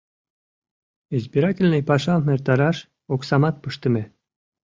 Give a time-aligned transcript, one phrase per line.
[1.17, 2.77] Избирательный пашам эртараш
[3.13, 4.03] оксамат пыштыме.